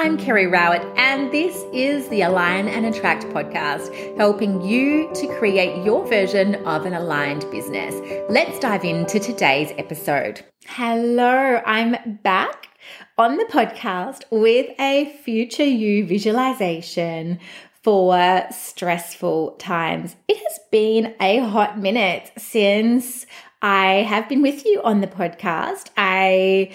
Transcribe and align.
I'm 0.00 0.16
Kerry 0.16 0.46
Rowett, 0.46 0.80
and 0.96 1.30
this 1.30 1.62
is 1.74 2.08
the 2.08 2.22
Align 2.22 2.68
and 2.68 2.86
Attract 2.86 3.24
podcast, 3.24 4.16
helping 4.16 4.62
you 4.62 5.12
to 5.12 5.26
create 5.38 5.84
your 5.84 6.06
version 6.06 6.54
of 6.64 6.86
an 6.86 6.94
aligned 6.94 7.44
business. 7.50 7.94
Let's 8.30 8.58
dive 8.60 8.82
into 8.82 9.20
today's 9.20 9.74
episode. 9.76 10.42
Hello, 10.66 11.60
I'm 11.66 12.18
back 12.22 12.70
on 13.18 13.36
the 13.36 13.44
podcast 13.44 14.22
with 14.30 14.70
a 14.80 15.12
future 15.22 15.64
you 15.64 16.06
visualization 16.06 17.38
for 17.82 18.46
stressful 18.50 19.56
times. 19.58 20.16
It 20.28 20.38
has 20.38 20.60
been 20.72 21.14
a 21.20 21.40
hot 21.40 21.78
minute 21.78 22.32
since 22.38 23.26
I 23.60 23.96
have 23.96 24.30
been 24.30 24.40
with 24.40 24.64
you 24.64 24.80
on 24.82 25.02
the 25.02 25.06
podcast. 25.06 25.90
I 25.98 26.70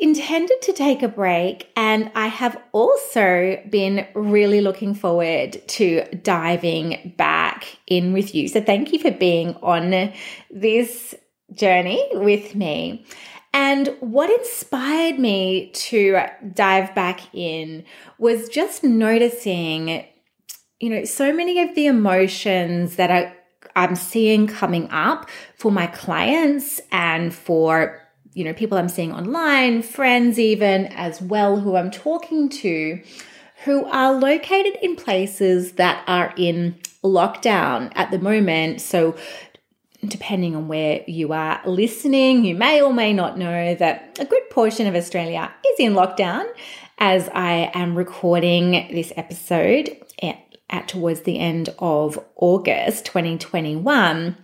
intended 0.00 0.60
to 0.62 0.72
take 0.72 1.02
a 1.02 1.08
break, 1.08 1.70
and 1.76 2.10
I 2.14 2.26
have 2.28 2.60
also 2.72 3.60
been 3.70 4.06
really 4.14 4.60
looking 4.60 4.94
forward 4.94 5.60
to 5.68 6.04
diving 6.22 7.14
back 7.16 7.78
in 7.86 8.12
with 8.12 8.34
you. 8.34 8.48
So, 8.48 8.60
thank 8.60 8.92
you 8.92 8.98
for 8.98 9.10
being 9.10 9.54
on 9.56 10.12
this 10.50 11.14
journey 11.54 12.06
with 12.12 12.54
me. 12.54 13.06
And 13.52 13.96
what 14.00 14.28
inspired 14.28 15.18
me 15.18 15.70
to 15.72 16.18
dive 16.52 16.94
back 16.94 17.34
in 17.34 17.84
was 18.18 18.50
just 18.50 18.84
noticing, 18.84 20.04
you 20.78 20.90
know, 20.90 21.04
so 21.04 21.32
many 21.32 21.62
of 21.62 21.74
the 21.74 21.86
emotions 21.86 22.96
that 22.96 23.10
I, 23.10 23.34
I'm 23.74 23.96
seeing 23.96 24.46
coming 24.46 24.90
up 24.90 25.30
for 25.56 25.72
my 25.72 25.86
clients 25.86 26.82
and 26.92 27.34
for 27.34 28.05
you 28.36 28.44
know, 28.44 28.52
people 28.52 28.76
I'm 28.76 28.90
seeing 28.90 29.12
online, 29.12 29.80
friends 29.80 30.38
even 30.38 30.88
as 30.88 31.22
well 31.22 31.58
who 31.58 31.74
I'm 31.74 31.90
talking 31.90 32.50
to 32.50 33.02
who 33.64 33.86
are 33.86 34.12
located 34.12 34.76
in 34.82 34.94
places 34.94 35.72
that 35.72 36.04
are 36.06 36.34
in 36.36 36.78
lockdown 37.02 37.90
at 37.94 38.10
the 38.10 38.18
moment. 38.18 38.82
So, 38.82 39.16
depending 40.06 40.54
on 40.54 40.68
where 40.68 41.02
you 41.06 41.32
are 41.32 41.62
listening, 41.64 42.44
you 42.44 42.54
may 42.54 42.82
or 42.82 42.92
may 42.92 43.14
not 43.14 43.38
know 43.38 43.74
that 43.74 44.18
a 44.20 44.26
good 44.26 44.50
portion 44.50 44.86
of 44.86 44.94
Australia 44.94 45.50
is 45.72 45.80
in 45.80 45.94
lockdown 45.94 46.44
as 46.98 47.30
I 47.30 47.70
am 47.72 47.96
recording 47.96 48.72
this 48.92 49.14
episode 49.16 49.96
at, 50.22 50.38
at 50.68 50.88
towards 50.88 51.22
the 51.22 51.38
end 51.38 51.70
of 51.78 52.22
August 52.36 53.06
2021 53.06 54.36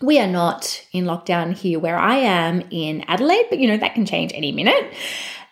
we 0.00 0.18
are 0.18 0.26
not 0.26 0.84
in 0.92 1.04
lockdown 1.04 1.54
here 1.54 1.78
where 1.78 1.98
I 1.98 2.16
am 2.16 2.62
in 2.70 3.04
Adelaide, 3.06 3.46
but 3.50 3.58
you 3.58 3.68
know, 3.68 3.76
that 3.76 3.94
can 3.94 4.06
change 4.06 4.32
any 4.34 4.52
minute. 4.52 4.94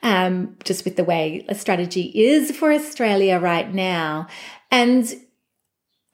Um, 0.03 0.57
just 0.63 0.85
with 0.85 0.95
the 0.97 1.05
way 1.05 1.45
a 1.49 1.55
strategy 1.57 2.13
is 2.15 2.57
for 2.57 2.73
Australia 2.73 3.39
right 3.39 3.73
now. 3.73 4.29
And 4.71 5.13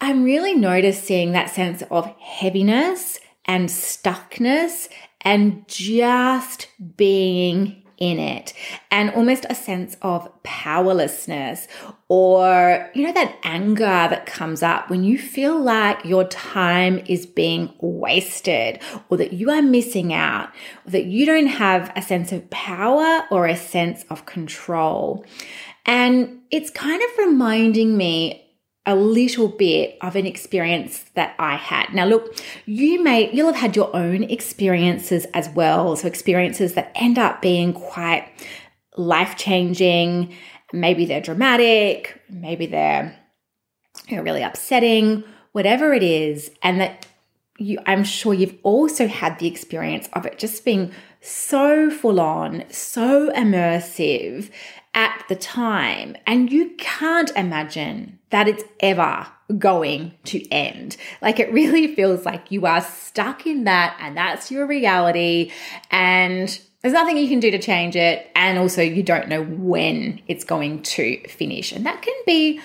I'm 0.00 0.24
really 0.24 0.54
noticing 0.54 1.32
that 1.32 1.50
sense 1.50 1.82
of 1.90 2.06
heaviness 2.18 3.20
and 3.44 3.68
stuckness 3.68 4.88
and 5.20 5.68
just 5.68 6.68
being 6.96 7.83
in 7.98 8.18
it 8.18 8.52
and 8.90 9.10
almost 9.10 9.46
a 9.48 9.54
sense 9.54 9.96
of 10.02 10.28
powerlessness 10.42 11.68
or, 12.08 12.90
you 12.94 13.06
know, 13.06 13.12
that 13.12 13.36
anger 13.42 13.84
that 13.84 14.26
comes 14.26 14.62
up 14.62 14.90
when 14.90 15.04
you 15.04 15.18
feel 15.18 15.60
like 15.60 16.04
your 16.04 16.24
time 16.24 17.02
is 17.06 17.26
being 17.26 17.72
wasted 17.80 18.80
or 19.08 19.16
that 19.16 19.32
you 19.32 19.50
are 19.50 19.62
missing 19.62 20.12
out 20.12 20.50
or 20.86 20.90
that 20.90 21.06
you 21.06 21.24
don't 21.26 21.46
have 21.46 21.92
a 21.96 22.02
sense 22.02 22.32
of 22.32 22.48
power 22.50 23.24
or 23.30 23.46
a 23.46 23.56
sense 23.56 24.04
of 24.10 24.26
control. 24.26 25.24
And 25.86 26.40
it's 26.50 26.70
kind 26.70 27.02
of 27.02 27.18
reminding 27.18 27.96
me 27.96 28.43
a 28.86 28.94
little 28.94 29.48
bit 29.48 29.96
of 30.02 30.14
an 30.14 30.26
experience 30.26 31.04
that 31.14 31.34
I 31.38 31.56
had. 31.56 31.94
Now, 31.94 32.04
look, 32.04 32.36
you 32.66 33.02
may, 33.02 33.32
you'll 33.32 33.52
have 33.52 33.60
had 33.60 33.76
your 33.76 33.94
own 33.96 34.24
experiences 34.24 35.26
as 35.32 35.48
well. 35.50 35.96
So, 35.96 36.06
experiences 36.06 36.74
that 36.74 36.92
end 36.94 37.18
up 37.18 37.40
being 37.40 37.72
quite 37.72 38.28
life 38.96 39.36
changing. 39.36 40.34
Maybe 40.72 41.06
they're 41.06 41.20
dramatic, 41.20 42.20
maybe 42.28 42.66
they're 42.66 43.18
you 44.08 44.16
know, 44.16 44.22
really 44.22 44.42
upsetting, 44.42 45.24
whatever 45.52 45.94
it 45.94 46.02
is. 46.02 46.50
And 46.62 46.80
that 46.80 47.06
you, 47.58 47.78
I'm 47.86 48.04
sure 48.04 48.34
you've 48.34 48.58
also 48.62 49.06
had 49.06 49.38
the 49.38 49.46
experience 49.46 50.08
of 50.12 50.26
it 50.26 50.38
just 50.38 50.64
being 50.64 50.92
so 51.20 51.90
full 51.90 52.20
on, 52.20 52.64
so 52.70 53.30
immersive 53.32 54.50
at 54.94 55.24
the 55.28 55.36
time. 55.36 56.16
And 56.26 56.50
you 56.50 56.70
can't 56.76 57.30
imagine 57.36 58.18
that 58.34 58.48
it's 58.48 58.64
ever 58.80 59.28
going 59.58 60.12
to 60.24 60.44
end. 60.50 60.96
Like 61.22 61.38
it 61.38 61.52
really 61.52 61.94
feels 61.94 62.26
like 62.26 62.50
you 62.50 62.66
are 62.66 62.80
stuck 62.80 63.46
in 63.46 63.62
that 63.62 63.96
and 64.00 64.16
that's 64.16 64.50
your 64.50 64.66
reality. 64.66 65.52
And 65.92 66.48
there's 66.82 66.94
nothing 66.94 67.16
you 67.16 67.28
can 67.28 67.38
do 67.38 67.52
to 67.52 67.60
change 67.60 67.94
it. 67.94 68.28
And 68.34 68.58
also, 68.58 68.82
you 68.82 69.04
don't 69.04 69.28
know 69.28 69.44
when 69.44 70.20
it's 70.26 70.42
going 70.42 70.82
to 70.82 71.22
finish. 71.28 71.70
And 71.70 71.86
that 71.86 72.02
can 72.02 72.14
be, 72.26 72.60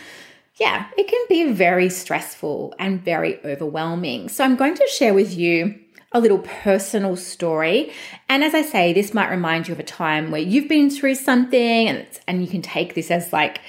yeah, 0.60 0.88
it 0.98 1.08
can 1.08 1.24
be 1.30 1.52
very 1.52 1.92
stressful 1.92 2.74
and 2.80 3.00
very 3.00 3.40
overwhelming. 3.46 4.28
So, 4.28 4.44
I'm 4.44 4.56
going 4.56 4.74
to 4.74 4.88
share 4.88 5.14
with 5.14 5.38
you 5.38 5.80
a 6.14 6.20
little 6.20 6.40
personal 6.40 7.16
story. 7.16 7.94
And 8.28 8.44
as 8.44 8.56
I 8.56 8.64
say, 8.64 8.92
this 8.92 9.14
might 9.14 9.30
remind 9.30 9.68
you 9.68 9.76
of 9.76 9.80
a 9.80 9.84
time 9.84 10.32
where 10.32 10.42
you've 10.42 10.68
been 10.68 10.90
through 10.90 11.14
something 11.16 11.88
and, 11.88 12.08
and 12.28 12.42
you 12.42 12.48
can 12.48 12.64
take 12.64 12.96
this 12.96 13.12
as 13.12 13.32
like 13.32 13.62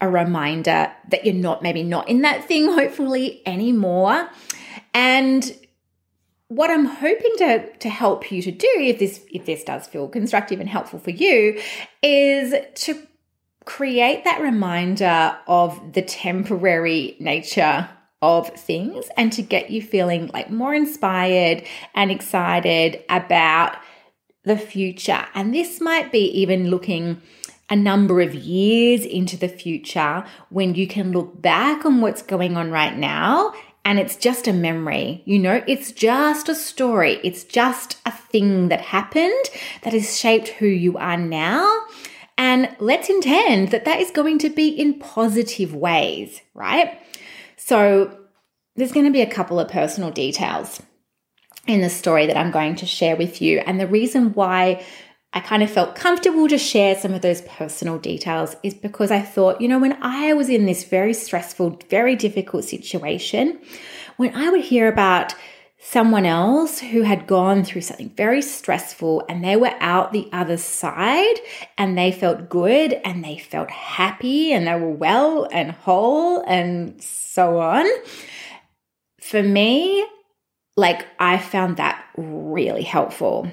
a 0.00 0.08
reminder 0.08 0.92
that 1.08 1.24
you're 1.24 1.34
not 1.34 1.62
maybe 1.62 1.82
not 1.82 2.08
in 2.08 2.22
that 2.22 2.44
thing, 2.44 2.72
hopefully, 2.72 3.42
anymore. 3.46 4.28
And 4.94 5.56
what 6.48 6.70
I'm 6.70 6.86
hoping 6.86 7.32
to, 7.38 7.76
to 7.76 7.88
help 7.88 8.32
you 8.32 8.40
to 8.42 8.50
do, 8.50 8.68
if 8.78 8.98
this 8.98 9.24
if 9.30 9.44
this 9.44 9.64
does 9.64 9.86
feel 9.86 10.08
constructive 10.08 10.60
and 10.60 10.68
helpful 10.68 10.98
for 10.98 11.10
you, 11.10 11.60
is 12.02 12.54
to 12.74 13.02
create 13.64 14.24
that 14.24 14.40
reminder 14.40 15.36
of 15.46 15.92
the 15.92 16.00
temporary 16.00 17.16
nature 17.20 17.88
of 18.22 18.48
things 18.48 19.06
and 19.16 19.32
to 19.32 19.42
get 19.42 19.70
you 19.70 19.82
feeling 19.82 20.30
like 20.32 20.50
more 20.50 20.74
inspired 20.74 21.62
and 21.94 22.10
excited 22.10 23.04
about 23.08 23.76
the 24.44 24.56
future. 24.56 25.24
And 25.34 25.54
this 25.54 25.80
might 25.80 26.10
be 26.10 26.24
even 26.40 26.70
looking 26.70 27.20
a 27.70 27.76
number 27.76 28.20
of 28.20 28.34
years 28.34 29.04
into 29.04 29.36
the 29.36 29.48
future 29.48 30.24
when 30.48 30.74
you 30.74 30.86
can 30.86 31.12
look 31.12 31.40
back 31.40 31.84
on 31.84 32.00
what's 32.00 32.22
going 32.22 32.56
on 32.56 32.70
right 32.70 32.96
now 32.96 33.52
and 33.88 33.98
it's 33.98 34.16
just 34.16 34.46
a 34.46 34.52
memory. 34.52 35.22
You 35.24 35.38
know, 35.38 35.64
it's 35.66 35.92
just 35.92 36.50
a 36.50 36.54
story. 36.54 37.20
It's 37.24 37.42
just 37.42 37.96
a 38.04 38.12
thing 38.12 38.68
that 38.68 38.82
happened 38.82 39.44
that 39.80 39.94
has 39.94 40.18
shaped 40.18 40.48
who 40.48 40.66
you 40.66 40.98
are 40.98 41.16
now. 41.16 41.86
And 42.36 42.76
let's 42.80 43.08
intend 43.08 43.70
that 43.70 43.86
that 43.86 43.98
is 44.00 44.10
going 44.10 44.40
to 44.40 44.50
be 44.50 44.68
in 44.68 44.98
positive 44.98 45.74
ways, 45.74 46.42
right? 46.52 47.00
So 47.56 48.14
there's 48.76 48.92
going 48.92 49.06
to 49.06 49.12
be 49.12 49.22
a 49.22 49.30
couple 49.30 49.58
of 49.58 49.68
personal 49.68 50.10
details 50.10 50.82
in 51.66 51.80
the 51.80 51.88
story 51.88 52.26
that 52.26 52.36
I'm 52.36 52.50
going 52.50 52.76
to 52.76 52.86
share 52.86 53.16
with 53.16 53.40
you. 53.40 53.60
And 53.60 53.80
the 53.80 53.86
reason 53.86 54.34
why 54.34 54.84
I 55.32 55.40
kind 55.40 55.62
of 55.62 55.70
felt 55.70 55.94
comfortable 55.94 56.48
to 56.48 56.56
share 56.56 56.98
some 56.98 57.12
of 57.12 57.20
those 57.20 57.42
personal 57.42 57.98
details 57.98 58.56
is 58.62 58.74
because 58.74 59.10
I 59.10 59.20
thought, 59.20 59.60
you 59.60 59.68
know, 59.68 59.78
when 59.78 59.98
I 60.02 60.32
was 60.32 60.48
in 60.48 60.64
this 60.64 60.84
very 60.84 61.12
stressful, 61.12 61.80
very 61.90 62.16
difficult 62.16 62.64
situation, 62.64 63.58
when 64.16 64.34
I 64.34 64.48
would 64.48 64.62
hear 64.62 64.88
about 64.88 65.34
someone 65.80 66.26
else 66.26 66.80
who 66.80 67.02
had 67.02 67.26
gone 67.26 67.62
through 67.62 67.82
something 67.82 68.10
very 68.16 68.42
stressful 68.42 69.24
and 69.28 69.44
they 69.44 69.54
were 69.54 69.72
out 69.80 70.12
the 70.12 70.28
other 70.32 70.56
side 70.56 71.36
and 71.76 71.96
they 71.96 72.10
felt 72.10 72.48
good 72.48 72.94
and 73.04 73.24
they 73.24 73.38
felt 73.38 73.70
happy 73.70 74.52
and 74.52 74.66
they 74.66 74.74
were 74.74 74.90
well 74.90 75.46
and 75.52 75.70
whole 75.70 76.40
and 76.48 77.00
so 77.02 77.60
on. 77.60 77.86
For 79.20 79.42
me, 79.42 80.04
like 80.76 81.06
I 81.18 81.38
found 81.38 81.76
that 81.76 82.04
really 82.16 82.82
helpful. 82.82 83.48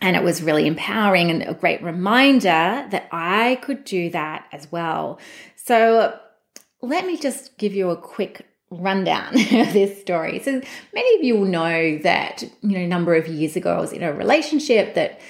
And 0.00 0.16
it 0.16 0.22
was 0.22 0.42
really 0.42 0.66
empowering 0.66 1.30
and 1.30 1.42
a 1.42 1.54
great 1.54 1.82
reminder 1.82 2.86
that 2.90 3.08
I 3.10 3.58
could 3.62 3.84
do 3.84 4.10
that 4.10 4.46
as 4.52 4.70
well. 4.70 5.18
So 5.56 6.18
let 6.80 7.04
me 7.04 7.16
just 7.16 7.58
give 7.58 7.74
you 7.74 7.90
a 7.90 7.96
quick 7.96 8.46
rundown 8.70 9.34
of 9.34 9.72
this 9.72 10.00
story. 10.00 10.38
So 10.40 10.60
many 10.94 11.16
of 11.16 11.24
you 11.24 11.36
will 11.36 11.46
know 11.46 11.98
that, 11.98 12.42
you 12.62 12.78
know, 12.78 12.84
a 12.84 12.86
number 12.86 13.14
of 13.14 13.26
years 13.28 13.56
ago 13.56 13.74
I 13.74 13.80
was 13.80 13.92
in 13.92 14.02
a 14.02 14.12
relationship 14.12 14.94
that 14.94 15.20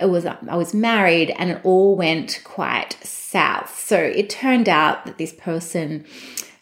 it 0.00 0.06
was 0.06 0.24
I 0.26 0.54
was 0.54 0.74
married 0.74 1.30
and 1.30 1.50
it 1.50 1.60
all 1.64 1.96
went 1.96 2.40
quite 2.44 2.96
south. 3.02 3.78
So 3.80 3.98
it 3.98 4.30
turned 4.30 4.68
out 4.68 5.06
that 5.06 5.18
this 5.18 5.32
person 5.32 6.04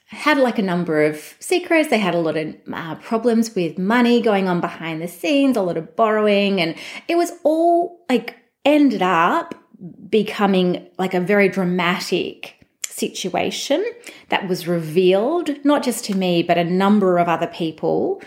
had 0.06 0.38
like 0.38 0.58
a 0.58 0.62
number 0.62 1.02
of 1.04 1.34
secrets. 1.40 1.90
They 1.90 1.98
had 1.98 2.14
a 2.14 2.18
lot 2.18 2.36
of 2.36 2.54
uh, 2.72 2.94
problems 2.96 3.54
with 3.54 3.78
money 3.78 4.20
going 4.20 4.48
on 4.48 4.60
behind 4.60 5.02
the 5.02 5.08
scenes, 5.08 5.56
a 5.56 5.62
lot 5.62 5.76
of 5.76 5.96
borrowing, 5.96 6.60
and 6.60 6.76
it 7.08 7.16
was 7.16 7.32
all 7.42 8.04
like 8.08 8.36
ended 8.64 9.02
up 9.02 9.54
becoming 10.08 10.88
like 10.98 11.14
a 11.14 11.20
very 11.20 11.48
dramatic 11.48 12.56
situation 12.82 13.84
that 14.30 14.48
was 14.48 14.66
revealed, 14.66 15.50
not 15.64 15.82
just 15.82 16.04
to 16.06 16.16
me, 16.16 16.42
but 16.42 16.56
a 16.56 16.64
number 16.64 17.18
of 17.18 17.28
other 17.28 17.46
people 17.48 18.22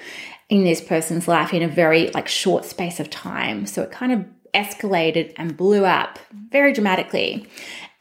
in 0.50 0.64
this 0.64 0.82
person's 0.82 1.28
life 1.28 1.54
in 1.54 1.64
a 1.64 1.68
very 1.68 2.10
like 2.12 2.28
short 2.28 2.66
space 2.66 3.00
of 3.00 3.10
time. 3.10 3.66
So 3.66 3.82
it 3.84 3.92
kind 3.92 4.12
of 4.12 4.26
escalated 4.54 5.34
and 5.38 5.56
blew 5.56 5.86
up 5.86 6.20
very 6.52 6.74
dramatically. 6.74 7.48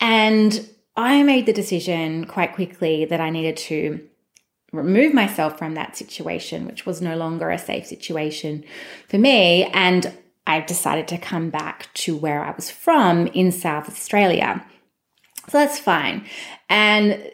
And 0.01 0.69
I 0.99 1.23
made 1.23 1.47
the 1.47 1.53
decision 1.53 2.25
quite 2.25 2.57
quickly 2.57 3.05
that 3.05 3.21
I 3.21 3.31
needed 3.31 3.57
to 3.69 4.01
remove 4.73 5.15
myself 5.15 5.57
from 5.57 5.75
that 5.75 5.97
situation, 5.97 6.67
which 6.67 6.85
was 6.85 7.01
no 7.01 7.17
longer 7.17 7.51
a 7.51 7.59
safe 7.59 7.87
situation 7.87 8.65
for 9.09 9.17
me. 9.17 9.65
And 9.67 10.13
I 10.45 10.61
decided 10.61 11.07
to 11.09 11.17
come 11.17 11.51
back 11.51 11.89
to 11.95 12.17
where 12.17 12.45
I 12.45 12.51
was 12.51 12.69
from 12.69 13.29
in 13.29 13.53
South 13.53 13.89
Australia. 13.89 14.67
So 15.49 15.59
that's 15.59 15.79
fine. 15.79 16.27
And 16.69 17.31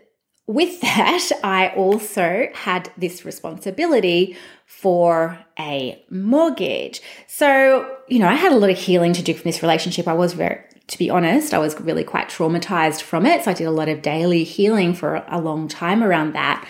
with 0.47 0.81
that, 0.83 1.31
I 1.43 1.69
also 1.71 2.49
had 2.53 2.93
this 2.99 3.25
responsibility 3.25 4.37
for 4.67 5.39
a 5.59 6.05
mortgage. 6.11 7.01
So, 7.29 7.97
you 8.09 8.19
know, 8.19 8.29
I 8.29 8.35
had 8.35 8.53
a 8.53 8.57
lot 8.57 8.69
of 8.69 8.77
healing 8.77 9.15
to 9.15 9.23
do 9.23 9.33
from 9.33 9.45
this 9.45 9.63
relationship. 9.63 10.07
I 10.07 10.13
was 10.13 10.35
very, 10.35 10.61
to 10.89 10.99
be 10.99 11.11
honest, 11.11 11.55
I 11.55 11.59
was 11.59 11.79
really 11.81 12.05
quite 12.05 12.29
traumatized 12.29 13.03
from 13.03 13.27
it. 13.27 13.45
So 13.45 13.51
I 13.51 13.55
did 13.55 13.65
a 13.65 13.71
lot 13.71 13.89
of 13.89 14.03
daily 14.03 14.45
healing 14.45 14.95
for 14.95 15.25
a 15.29 15.41
long 15.41 15.69
time 15.69 16.03
around 16.03 16.35
that. 16.35 16.67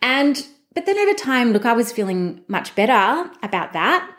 And, 0.00 0.44
but 0.74 0.86
then 0.86 0.98
over 0.98 1.14
time, 1.14 1.52
look, 1.52 1.64
I 1.64 1.72
was 1.72 1.92
feeling 1.92 2.42
much 2.48 2.74
better 2.74 3.30
about 3.42 3.72
that, 3.72 4.16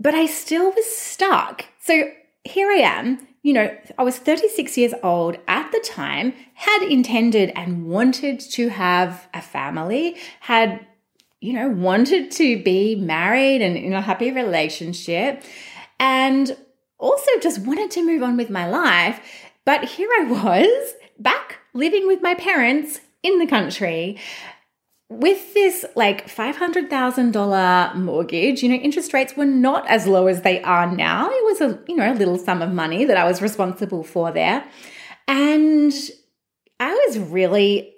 but 0.00 0.14
I 0.14 0.26
still 0.26 0.70
was 0.72 0.86
stuck. 0.86 1.66
So 1.80 2.10
here 2.44 2.70
I 2.70 2.80
am 2.80 3.28
you 3.42 3.52
know, 3.52 3.74
I 3.96 4.02
was 4.02 4.18
36 4.18 4.76
years 4.76 4.94
old 5.02 5.38
at 5.46 5.70
the 5.72 5.80
time, 5.80 6.34
had 6.54 6.82
intended 6.82 7.50
and 7.54 7.86
wanted 7.86 8.40
to 8.40 8.68
have 8.68 9.28
a 9.32 9.40
family, 9.40 10.16
had, 10.40 10.84
you 11.40 11.52
know, 11.52 11.68
wanted 11.68 12.30
to 12.32 12.62
be 12.62 12.96
married 12.96 13.62
and 13.62 13.76
in 13.76 13.92
a 13.92 14.02
happy 14.02 14.32
relationship, 14.32 15.42
and 16.00 16.56
also 16.98 17.30
just 17.40 17.60
wanted 17.60 17.90
to 17.92 18.04
move 18.04 18.22
on 18.22 18.36
with 18.36 18.50
my 18.50 18.68
life. 18.68 19.20
But 19.64 19.84
here 19.84 20.08
I 20.18 20.24
was 20.24 20.94
back 21.18 21.58
living 21.74 22.06
with 22.06 22.22
my 22.22 22.34
parents 22.34 23.00
in 23.22 23.38
the 23.38 23.46
country 23.46 24.18
with 25.10 25.54
this 25.54 25.86
like 25.96 26.28
$500,000 26.28 27.96
mortgage, 27.96 28.62
you 28.62 28.68
know, 28.68 28.74
interest 28.74 29.14
rates 29.14 29.36
were 29.36 29.46
not 29.46 29.88
as 29.88 30.06
low 30.06 30.26
as 30.26 30.42
they 30.42 30.60
are 30.62 30.90
now. 30.90 31.30
It 31.30 31.44
was 31.44 31.60
a, 31.62 31.82
you 31.88 31.96
know, 31.96 32.12
a 32.12 32.14
little 32.14 32.36
sum 32.36 32.60
of 32.60 32.72
money 32.72 33.06
that 33.06 33.16
I 33.16 33.24
was 33.24 33.40
responsible 33.40 34.04
for 34.04 34.30
there. 34.32 34.64
And 35.26 35.92
I 36.78 36.92
was 37.06 37.18
really 37.18 37.94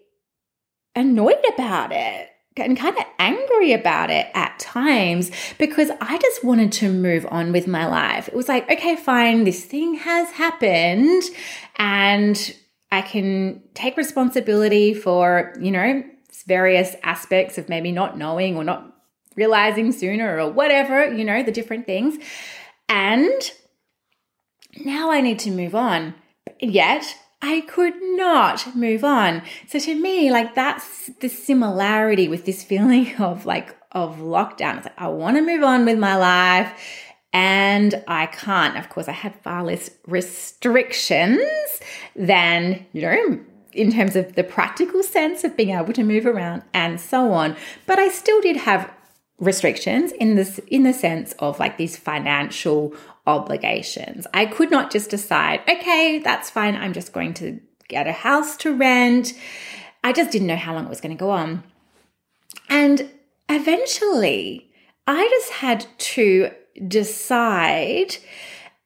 annoyed 0.94 1.44
about 1.52 1.91
it 1.93 2.30
and 2.56 2.76
kind 2.76 2.97
of 2.97 3.05
angry 3.19 3.73
about 3.73 4.11
it 4.11 4.26
at 4.35 4.58
times 4.58 5.31
because 5.58 5.91
I 6.00 6.19
just 6.19 6.44
wanted 6.44 6.73
to 6.73 6.93
move 6.93 7.26
on 7.31 7.52
with 7.52 7.67
my 7.67 7.87
life. 7.87 8.29
It 8.29 8.35
was 8.35 8.49
like, 8.49 8.70
okay, 8.70 8.97
fine, 8.97 9.44
this 9.44 9.64
thing 9.64 9.94
has 9.94 10.31
happened 10.32 11.23
and 11.76 12.56
I 12.93 13.02
can 13.02 13.62
take 13.75 13.97
responsibility 13.97 14.94
for, 14.94 15.55
you 15.61 15.70
know, 15.70 16.02
various 16.47 16.97
aspects 17.02 17.56
of 17.56 17.69
maybe 17.69 17.93
not 17.93 18.19
knowing 18.19 18.56
or 18.56 18.64
not 18.64 18.97
realizing 19.37 19.93
sooner 19.93 20.38
or 20.38 20.50
whatever, 20.50 21.12
you 21.12 21.25
know, 21.25 21.43
the 21.43 21.52
different 21.52 21.87
things. 21.87 22.19
And 22.88 23.41
now 24.85 25.12
I 25.12 25.20
need 25.20 25.38
to 25.41 25.50
move 25.50 25.75
on. 25.75 26.14
Yet 26.61 27.17
I 27.42 27.62
could 27.62 27.94
not 28.02 28.76
move 28.76 29.02
on. 29.02 29.42
So 29.66 29.78
to 29.78 29.94
me, 29.94 30.31
like 30.31 30.54
that's 30.54 31.08
the 31.20 31.28
similarity 31.28 32.28
with 32.28 32.44
this 32.44 32.62
feeling 32.70 33.14
of 33.16 33.46
like 33.46 33.76
of 33.92 34.19
lockdown. 34.19 34.76
It's 34.78 34.87
like 34.87 35.00
I 35.00 35.08
want 35.08 35.37
to 35.37 35.42
move 35.42 35.62
on 35.62 35.84
with 35.84 35.98
my 35.98 36.16
life 36.16 36.72
and 37.32 38.02
I 38.08 38.26
can't. 38.26 38.76
Of 38.76 38.88
course, 38.88 39.08
I 39.08 39.12
had 39.12 39.34
far 39.42 39.64
less 39.64 39.90
restrictions 40.06 41.81
than, 42.14 42.87
you 42.92 43.02
know, 43.02 43.40
in 43.72 43.92
terms 43.92 44.16
of 44.16 44.34
the 44.34 44.44
practical 44.44 45.02
sense 45.02 45.44
of 45.44 45.56
being 45.56 45.70
able 45.70 45.92
to 45.92 46.02
move 46.02 46.26
around 46.26 46.62
and 46.75 47.00
so 47.00 47.32
on. 47.32 47.56
But 47.87 47.98
I 47.98 48.08
still 48.08 48.40
did 48.40 48.56
have 48.56 48.92
restrictions 49.40 50.12
in 50.12 50.37
this 50.37 50.58
in 50.69 50.84
the 50.84 50.92
sense 50.92 51.32
of 51.38 51.58
like 51.58 51.76
these 51.76 51.96
financial 51.96 52.94
obligations. 53.26 54.26
I 54.32 54.46
could 54.46 54.70
not 54.70 54.90
just 54.90 55.10
decide, 55.10 55.60
okay, 55.69 56.20
that's 56.22 56.50
fine, 56.50 56.76
I'm 56.76 56.92
just 56.92 57.12
going 57.12 57.34
to 57.34 57.60
get 57.88 58.06
a 58.06 58.12
house 58.12 58.56
to 58.58 58.75
rent. 58.75 59.32
I 60.04 60.12
just 60.12 60.31
didn't 60.31 60.46
know 60.46 60.56
how 60.56 60.75
long 60.75 60.87
it 60.87 60.90
was 60.90 61.00
going 61.00 61.16
to 61.16 61.20
go 61.20 61.31
on. 61.31 61.62
And 62.69 63.10
eventually, 63.48 64.70
I 65.06 65.28
just 65.28 65.52
had 65.52 65.87
to 65.98 66.50
decide 66.87 68.16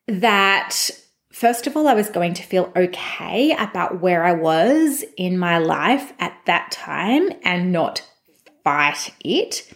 that 0.07 0.91
First 1.35 1.67
of 1.67 1.77
all, 1.77 1.89
I 1.89 1.95
was 1.95 2.11
going 2.11 2.35
to 2.35 2.45
feel 2.45 2.73
okay 2.77 3.57
about 3.59 4.01
where 4.01 4.23
I 4.23 4.35
was 4.35 5.05
in 5.17 5.37
my 5.37 5.59
life 5.59 6.13
at 6.21 6.39
that 6.47 6.71
time 6.71 7.29
and 7.43 7.73
not 7.73 8.09
fight 8.63 9.13
it. 9.25 9.69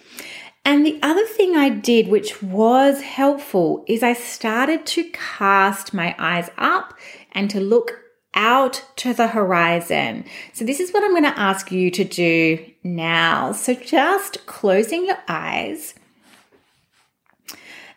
And 0.64 0.84
the 0.84 0.98
other 1.02 1.24
thing 1.24 1.56
I 1.56 1.70
did, 1.70 2.08
which 2.08 2.42
was 2.42 3.00
helpful, 3.00 3.84
is 3.88 4.02
I 4.02 4.12
started 4.12 4.84
to 4.86 5.04
cast 5.12 5.94
my 5.94 6.14
eyes 6.18 6.50
up 6.58 6.94
and 7.32 7.48
to 7.50 7.60
look 7.60 8.00
out 8.34 8.84
to 8.96 9.14
the 9.14 9.28
horizon. 9.28 10.24
So, 10.52 10.64
this 10.64 10.80
is 10.80 10.92
what 10.92 11.02
I'm 11.02 11.12
going 11.12 11.22
to 11.24 11.38
ask 11.38 11.72
you 11.72 11.90
to 11.92 12.04
do 12.04 12.64
now. 12.84 13.52
So, 13.52 13.74
just 13.74 14.46
closing 14.46 15.06
your 15.06 15.18
eyes 15.26 15.94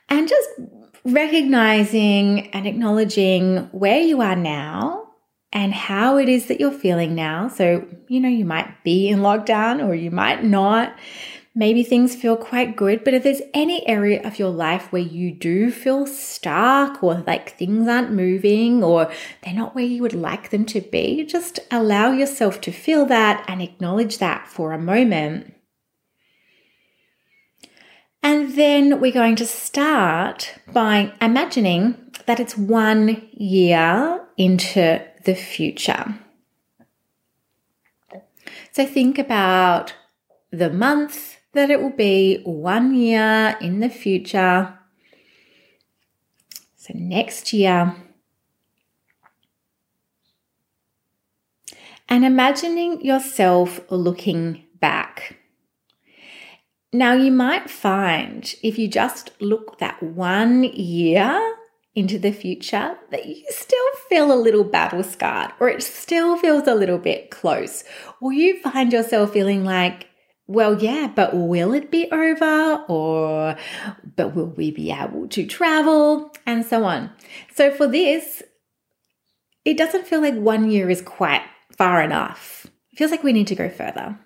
and 0.09 0.27
just 0.27 0.49
recognizing 1.03 2.49
and 2.51 2.67
acknowledging 2.67 3.69
where 3.71 4.01
you 4.01 4.21
are 4.21 4.35
now 4.35 5.09
and 5.53 5.73
how 5.73 6.17
it 6.17 6.29
is 6.29 6.47
that 6.47 6.59
you're 6.59 6.71
feeling 6.71 7.15
now. 7.15 7.47
So, 7.47 7.87
you 8.07 8.19
know, 8.19 8.29
you 8.29 8.45
might 8.45 8.83
be 8.83 9.09
in 9.09 9.19
lockdown 9.19 9.85
or 9.85 9.93
you 9.93 10.11
might 10.11 10.43
not. 10.43 10.95
Maybe 11.53 11.83
things 11.83 12.15
feel 12.15 12.38
quite 12.38 12.77
good, 12.77 13.03
but 13.03 13.13
if 13.13 13.24
there's 13.24 13.42
any 13.53 13.86
area 13.86 14.25
of 14.25 14.39
your 14.39 14.51
life 14.51 14.89
where 14.92 15.01
you 15.01 15.33
do 15.33 15.69
feel 15.69 16.07
stuck 16.07 17.03
or 17.03 17.15
like 17.27 17.57
things 17.57 17.89
aren't 17.89 18.13
moving 18.13 18.81
or 18.81 19.12
they're 19.44 19.53
not 19.53 19.75
where 19.75 19.83
you 19.83 20.01
would 20.01 20.13
like 20.13 20.50
them 20.50 20.65
to 20.68 20.80
be, 20.80 21.25
just 21.25 21.59
allow 21.69 22.13
yourself 22.13 22.62
to 22.62 22.71
feel 22.71 23.05
that 23.08 23.43
and 23.50 23.62
acknowledge 23.62 24.20
that 24.20 24.48
for 24.48 24.72
a 24.72 24.79
moment. 24.79 25.53
And 28.24 28.55
then 28.55 29.01
we're 29.01 29.12
going 29.12 29.36
to 29.38 29.46
start 29.46 30.55
by 30.72 31.12
imagining 31.20 31.98
that 32.27 32.39
it's 32.39 32.58
one 32.58 33.27
year 33.34 34.25
into 34.38 35.03
the 35.25 35.36
future. 35.36 36.15
So 38.72 38.86
think 38.86 39.20
about 39.20 39.96
the 40.51 40.70
month 40.70 41.39
that 41.53 41.70
it 41.70 41.81
will 41.81 41.96
be 41.96 42.41
one 42.43 42.96
year 42.96 43.58
in 43.60 43.79
the 43.79 43.89
future. 43.89 44.77
So 46.75 46.93
next 46.96 47.53
year. 47.53 47.96
And 52.08 52.25
imagining 52.25 53.03
yourself 53.05 53.79
looking 53.89 54.63
back. 54.79 55.38
Now, 56.93 57.13
you 57.13 57.31
might 57.31 57.70
find 57.70 58.53
if 58.62 58.77
you 58.77 58.89
just 58.89 59.31
look 59.39 59.79
that 59.79 60.03
one 60.03 60.63
year 60.63 61.55
into 61.96 62.20
the 62.20 62.34
future 62.34 62.98
that 63.12 63.25
you 63.25 63.43
still 63.50 63.91
feel 64.10 64.31
a 64.31 64.36
little 64.36 64.63
battle 64.63 65.03
scarred 65.03 65.51
or 65.60 65.70
it 65.70 65.84
still 65.84 66.38
feels 66.38 66.67
a 66.67 66.75
little 66.75 66.98
bit 66.98 67.31
close, 67.31 67.84
or 68.20 68.34
you 68.34 68.60
find 68.62 68.91
yourself 68.91 69.31
feeling 69.31 69.63
like, 69.63 70.08
well, 70.53 70.81
yeah, 70.81 71.12
but 71.13 71.34
will 71.34 71.74
it 71.74 71.91
be 71.91 72.10
over? 72.12 72.84
Or, 72.88 73.55
but 74.15 74.36
will 74.36 74.48
we 74.48 74.72
be 74.72 74.91
able 74.91 75.27
to 75.29 75.46
travel? 75.46 76.31
And 76.46 76.65
so 76.65 76.84
on. 76.84 77.12
So, 77.55 77.72
for 77.72 77.88
this, 77.88 78.43
it 79.65 79.77
doesn't 79.77 80.08
feel 80.08 80.22
like 80.22 80.36
one 80.36 80.72
year 80.72 80.89
is 80.89 81.01
quite 81.01 81.43
far 81.77 82.01
enough. 82.01 82.65
It 82.91 82.98
feels 82.98 83.12
like 83.12 83.24
we 83.24 83.34
need 83.34 83.48
to 83.48 83.55
go 83.55 83.70
further. 83.70 84.17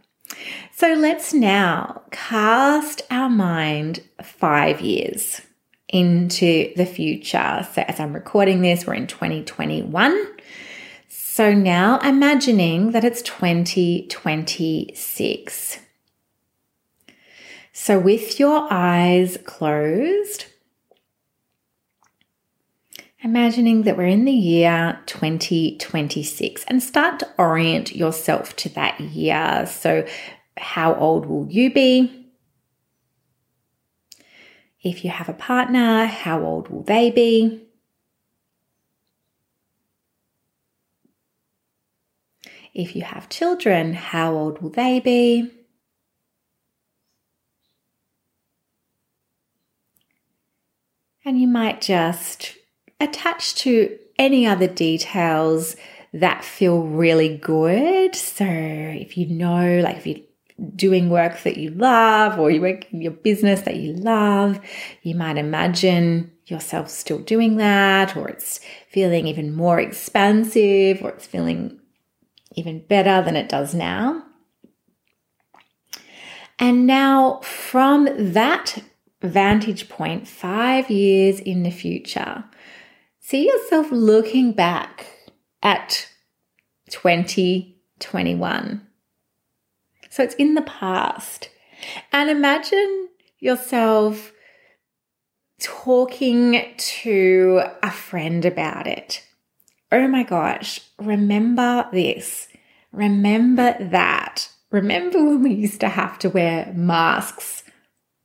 So 0.72 0.94
let's 0.94 1.34
now 1.34 2.03
cast 2.12 3.01
our 3.10 3.29
mind 3.29 4.03
five 4.22 4.82
years 4.82 5.41
into 5.88 6.74
the 6.75 6.86
future. 6.86 7.65
So 7.74 7.84
as 7.88 7.98
I'm 8.00 8.13
recording 8.13 8.62
this, 8.62 8.86
we're 8.86 8.94
in 8.96 9.08
2021. 9.08 10.27
So 11.08 11.53
now 11.53 12.00
imagining 12.00 12.91
that 12.91 13.05
it's 13.05 13.22
2026. 13.22 15.79
So 17.77 18.00
with 18.00 18.39
your 18.39 18.70
eyes 18.72 19.38
closed, 19.44 20.46
Imagining 23.22 23.84
that 23.84 23.98
we're 23.98 24.05
in 24.05 24.25
the 24.25 24.32
year 24.32 25.00
2026 25.08 26.63
and 26.67 26.82
start 26.82 27.20
to 27.20 27.29
orient 27.39 27.96
yourself 27.96 28.55
to 28.58 28.70
that 28.75 29.00
year. 29.00 29.65
So, 29.65 30.05
how 30.58 30.94
old 30.94 31.25
will 31.25 31.48
you 31.50 31.74
be? 31.74 32.27
If 34.84 35.03
you 35.03 35.10
have 35.10 35.27
a 35.27 35.34
partner, 35.34 36.05
how 36.05 36.44
old 36.44 36.70
will 36.70 36.84
they 36.84 37.10
be? 37.10 37.65
If 42.75 42.96
you 42.96 43.01
have 43.01 43.27
children, 43.27 43.94
how 43.94 44.36
old 44.36 44.62
will 44.62 44.70
they 44.70 45.00
be? 45.00 45.54
And 51.25 51.41
you 51.41 51.48
might 51.48 51.82
just 51.82 52.55
attach 53.01 53.55
to 53.55 53.98
any 54.20 54.46
other 54.46 54.67
details 54.67 55.75
that 56.13 56.46
feel 56.46 56.84
really 56.84 57.38
good. 57.38 58.15
So 58.15 58.46
if 58.46 59.17
you 59.17 59.27
know, 59.27 59.82
like 59.82 59.98
if 59.98 60.08
you're 60.08 60.20
doing 60.75 61.10
work 61.10 61.41
that 61.41 61.58
you 61.58 61.72
love 61.72 62.39
or 62.39 62.50
you 62.51 62.62
work 62.62 62.86
in 62.94 63.01
your 63.01 63.12
business 63.12 63.62
that 63.62 63.75
you 63.75 63.94
love, 63.94 64.60
you 65.01 65.15
might 65.15 65.38
imagine 65.38 66.32
yourself 66.46 66.89
still 66.89 67.20
doing 67.20 67.58
that, 67.58 68.15
or 68.15 68.29
it's 68.29 68.60
feeling 68.89 69.27
even 69.27 69.55
more 69.55 69.79
expansive, 69.79 71.01
or 71.01 71.10
it's 71.10 71.25
feeling 71.25 71.79
even 72.53 72.86
better 72.86 73.22
than 73.24 73.36
it 73.36 73.50
does 73.50 73.74
now. 73.74 74.24
And 76.60 76.86
now, 76.86 77.41
from 77.41 78.08
that 78.34 78.77
vantage 79.22 79.89
point, 79.89 80.27
five 80.27 80.89
years 80.89 81.39
in 81.39 81.63
the 81.63 81.72
future, 81.72 82.43
see 83.19 83.48
yourself 83.48 83.91
looking 83.91 84.51
back 84.51 85.07
at 85.63 86.07
2021. 86.89 88.88
So 90.10 90.24
it's 90.24 90.36
in 90.36 90.53
the 90.55 90.62
past. 90.62 91.50
And 92.12 92.29
imagine 92.29 93.10
yourself 93.39 94.31
talking 95.60 96.74
to 96.77 97.63
a 97.84 97.91
friend 97.91 98.45
about 98.45 98.88
it. 98.88 99.24
Oh 99.91 100.07
my 100.07 100.24
gosh, 100.24 100.79
remember 101.00 101.88
this. 101.91 102.48
Remember 102.91 103.75
that. 103.79 104.50
Remember 104.72 105.24
when 105.24 105.43
we 105.43 105.53
used 105.53 105.81
to 105.81 105.89
have 105.89 106.17
to 106.19 106.29
wear 106.29 106.72
masks 106.74 107.64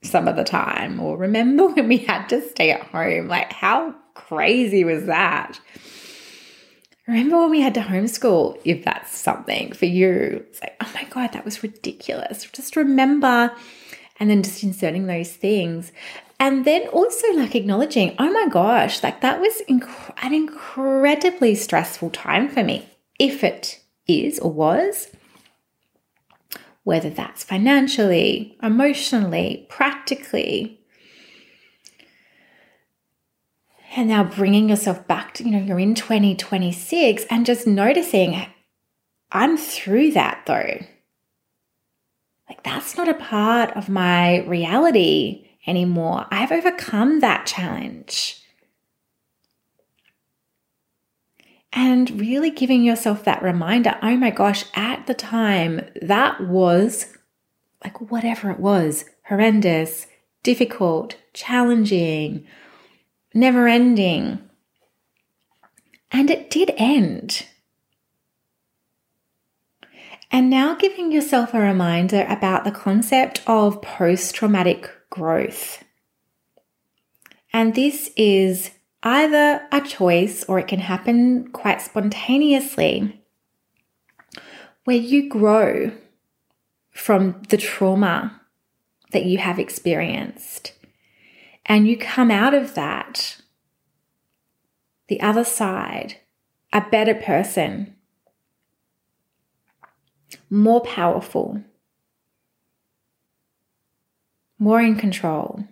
some 0.02 0.28
of 0.28 0.36
the 0.36 0.44
time, 0.44 1.00
or 1.00 1.16
remember 1.16 1.66
when 1.72 1.88
we 1.88 1.98
had 1.98 2.28
to 2.28 2.46
stay 2.48 2.70
at 2.70 2.82
home? 2.82 3.28
Like, 3.28 3.52
how 3.52 3.94
crazy 4.14 4.84
was 4.84 5.06
that? 5.06 5.60
Remember 7.06 7.38
when 7.40 7.50
we 7.50 7.60
had 7.60 7.74
to 7.74 7.80
homeschool, 7.80 8.60
if 8.64 8.84
that's 8.84 9.16
something 9.16 9.72
for 9.72 9.86
you? 9.86 10.44
It's 10.48 10.60
like, 10.60 10.76
oh 10.80 10.90
my 10.94 11.04
God, 11.04 11.32
that 11.32 11.44
was 11.44 11.62
ridiculous. 11.62 12.44
Just 12.52 12.76
remember, 12.76 13.52
and 14.20 14.30
then 14.30 14.42
just 14.42 14.62
inserting 14.62 15.06
those 15.06 15.32
things. 15.32 15.90
And 16.38 16.64
then 16.64 16.86
also 16.88 17.26
like 17.34 17.54
acknowledging, 17.54 18.14
oh 18.18 18.30
my 18.30 18.48
gosh, 18.48 19.02
like 19.02 19.20
that 19.22 19.40
was 19.40 19.60
inc- 19.68 20.14
an 20.22 20.32
incredibly 20.32 21.54
stressful 21.54 22.10
time 22.10 22.48
for 22.48 22.62
me, 22.62 22.88
if 23.18 23.42
it 23.42 23.80
is 24.06 24.38
or 24.38 24.50
was 24.52 25.10
whether 26.90 27.08
that's 27.08 27.44
financially, 27.44 28.58
emotionally, 28.64 29.64
practically. 29.70 30.80
And 33.94 34.08
now 34.08 34.24
bringing 34.24 34.68
yourself 34.68 35.06
back 35.06 35.34
to, 35.34 35.44
you 35.44 35.52
know, 35.52 35.60
you're 35.60 35.78
in 35.78 35.94
2026 35.94 37.26
and 37.30 37.46
just 37.46 37.64
noticing, 37.64 38.44
I'm 39.30 39.56
through 39.56 40.10
that 40.12 40.42
though. 40.46 40.84
Like, 42.48 42.64
that's 42.64 42.96
not 42.96 43.08
a 43.08 43.14
part 43.14 43.70
of 43.76 43.88
my 43.88 44.40
reality 44.40 45.46
anymore. 45.68 46.26
I've 46.32 46.50
overcome 46.50 47.20
that 47.20 47.46
challenge. 47.46 48.39
And 51.72 52.20
really 52.20 52.50
giving 52.50 52.82
yourself 52.82 53.24
that 53.24 53.42
reminder 53.42 53.96
oh 54.02 54.16
my 54.16 54.30
gosh, 54.30 54.64
at 54.74 55.06
the 55.06 55.14
time, 55.14 55.88
that 56.02 56.40
was 56.40 57.16
like 57.84 58.10
whatever 58.10 58.50
it 58.50 58.60
was 58.60 59.04
horrendous, 59.24 60.06
difficult, 60.42 61.16
challenging, 61.32 62.44
never 63.32 63.68
ending. 63.68 64.40
And 66.10 66.30
it 66.30 66.50
did 66.50 66.74
end. 66.76 67.46
And 70.32 70.50
now 70.50 70.74
giving 70.74 71.12
yourself 71.12 71.54
a 71.54 71.60
reminder 71.60 72.24
about 72.28 72.64
the 72.64 72.70
concept 72.70 73.42
of 73.46 73.82
post 73.82 74.34
traumatic 74.34 74.90
growth. 75.10 75.84
And 77.52 77.74
this 77.74 78.10
is 78.16 78.70
either 79.02 79.66
a 79.72 79.80
choice 79.80 80.44
or 80.44 80.58
it 80.58 80.68
can 80.68 80.80
happen 80.80 81.50
quite 81.52 81.80
spontaneously 81.80 83.22
where 84.84 84.96
you 84.96 85.28
grow 85.28 85.90
from 86.90 87.40
the 87.48 87.56
trauma 87.56 88.40
that 89.12 89.24
you 89.24 89.38
have 89.38 89.58
experienced 89.58 90.72
and 91.66 91.88
you 91.88 91.96
come 91.96 92.30
out 92.30 92.54
of 92.54 92.74
that 92.74 93.40
the 95.08 95.20
other 95.20 95.44
side 95.44 96.16
a 96.72 96.80
better 96.90 97.14
person 97.14 97.94
more 100.50 100.80
powerful 100.82 101.62
more 104.58 104.80
in 104.80 104.94
control 104.94 105.64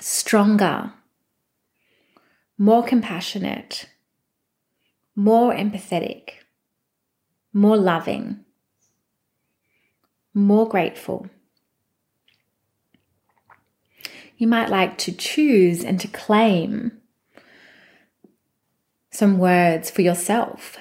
stronger 0.00 0.92
more 2.58 2.82
compassionate, 2.82 3.88
more 5.14 5.54
empathetic, 5.54 6.30
more 7.52 7.76
loving, 7.76 8.44
more 10.34 10.68
grateful. 10.68 11.28
You 14.36 14.48
might 14.48 14.68
like 14.68 14.98
to 14.98 15.12
choose 15.12 15.84
and 15.84 16.00
to 16.00 16.08
claim 16.08 16.92
some 19.10 19.38
words 19.38 19.90
for 19.90 20.02
yourself, 20.02 20.78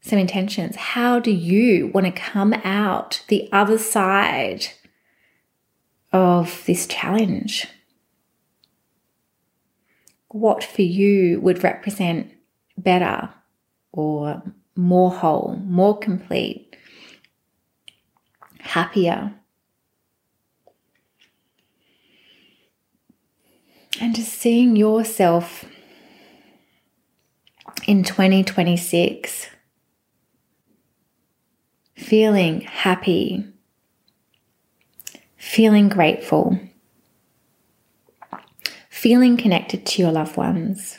some 0.00 0.18
intentions. 0.18 0.76
How 0.76 1.18
do 1.18 1.30
you 1.30 1.88
want 1.88 2.06
to 2.06 2.12
come 2.12 2.54
out 2.64 3.24
the 3.28 3.48
other 3.52 3.78
side 3.78 4.68
of 6.12 6.64
this 6.66 6.86
challenge? 6.86 7.66
What 10.28 10.62
for 10.62 10.82
you 10.82 11.40
would 11.40 11.64
represent 11.64 12.32
better 12.76 13.30
or 13.92 14.42
more 14.76 15.10
whole, 15.10 15.60
more 15.64 15.98
complete, 15.98 16.76
happier. 18.60 19.34
And 24.00 24.14
just 24.14 24.32
seeing 24.32 24.76
yourself 24.76 25.64
in 27.86 28.04
2026 28.04 29.48
feeling 31.96 32.60
happy, 32.60 33.44
feeling 35.36 35.88
grateful 35.88 36.58
feeling 38.98 39.36
connected 39.36 39.86
to 39.86 40.02
your 40.02 40.10
loved 40.10 40.36
ones, 40.36 40.98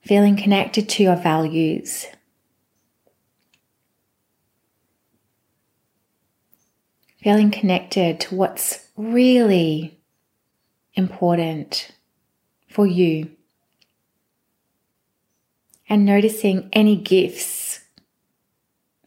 feeling 0.00 0.34
connected 0.34 0.88
to 0.88 1.02
your 1.02 1.14
values. 1.14 2.06
Feeling 7.18 7.50
connected 7.50 8.18
to 8.20 8.34
what's 8.34 8.86
really 8.96 10.00
important 10.94 11.90
for 12.70 12.86
you. 12.86 13.30
And 15.86 16.06
noticing 16.06 16.70
any 16.72 16.96
gifts 16.96 17.80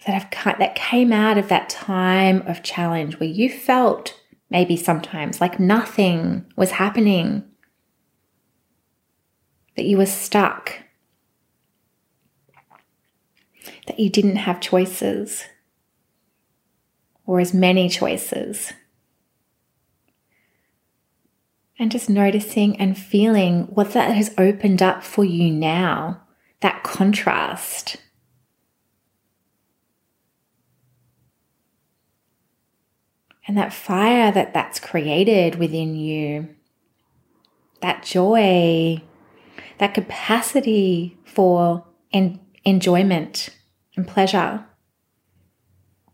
that 0.05 0.13
have 0.13 0.59
that 0.59 0.75
came 0.75 1.12
out 1.12 1.39
of 1.39 1.47
that 1.47 1.69
time 1.69 2.43
of 2.43 2.62
challenge 2.62 3.19
where 3.19 3.29
you 3.29 3.50
felt 3.50 4.13
maybe 4.50 4.77
sometimes 4.77 5.42
like 5.42 5.60
nothing 5.60 6.46
was 6.56 6.72
happening, 6.72 7.44
that 9.75 9.86
you 9.86 9.98
were 9.98 10.06
stuck, 10.06 10.74
that 13.86 14.00
you 14.00 14.10
didn't 14.10 14.38
have 14.38 14.60
choices 14.60 15.46
or 17.25 17.39
as 17.39 17.54
many 17.54 17.89
choices. 17.89 18.74
And 21.80 21.92
just 21.92 22.10
noticing 22.10 22.75
and 22.77 22.98
feeling 22.98 23.63
what 23.66 23.94
that 23.94 24.16
has 24.16 24.34
opened 24.38 24.82
up 24.82 25.04
for 25.04 25.24
you 25.24 25.51
now, 25.51 26.24
that 26.62 26.82
contrast. 26.82 27.98
And 33.48 33.58
that 33.58 33.72
fire 33.72 34.30
that 34.32 34.54
that's 34.54 34.80
created 34.80 35.56
within 35.56 35.96
you, 35.96 36.50
that 37.82 38.04
joy, 38.04 39.01
that 39.77 39.94
capacity 39.94 41.18
for 41.24 41.86
en- 42.12 42.42
enjoyment 42.66 43.50
and 43.96 44.06
pleasure, 44.06 44.66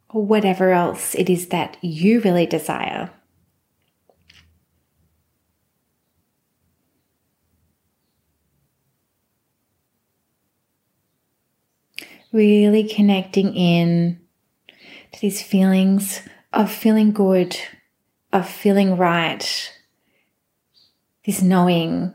or 0.09 0.23
whatever 0.23 0.73
else 0.73 1.15
it 1.15 1.27
is 1.27 1.47
that 1.47 1.75
you 1.81 2.21
really 2.21 2.45
desire. 2.45 3.09
Really 12.31 12.83
connecting 12.83 13.55
in 13.55 14.19
to 15.13 15.21
these 15.21 15.41
feelings 15.41 16.21
of 16.53 16.71
feeling 16.71 17.11
good, 17.11 17.57
of 18.31 18.47
feeling 18.47 18.95
right, 18.95 19.73
this 21.25 21.41
knowing, 21.41 22.13